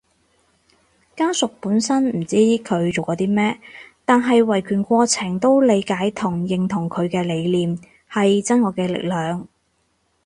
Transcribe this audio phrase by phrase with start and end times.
[1.15, 3.59] 家屬本身唔知佢做過啲咩，
[4.03, 7.77] 但喺維權過程都理解到同認同佢嘅理念，
[8.11, 9.47] 係真愛嘅力量